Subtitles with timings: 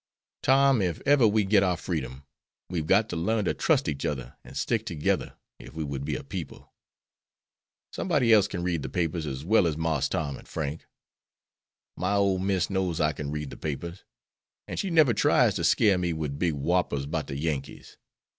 [0.41, 2.25] Tom, if ever we get our freedom,
[2.71, 6.15] we've got to learn to trust each other and stick together if we would be
[6.15, 6.73] a people.
[7.93, 10.87] Somebody else can read the papers as well as Marse Tom and Frank.
[11.95, 14.03] My ole Miss knows I can read the papers,
[14.67, 17.97] an' she never tries to scare me with big whoppers 'bout the Yankees.